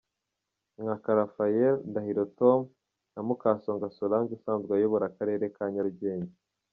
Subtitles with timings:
[0.81, 2.59] Nkaka Raphael, Ndahiro Tom,
[3.13, 6.33] na Mukasonga Solange usanzwe ayobora Akarere ka Nyarugenge.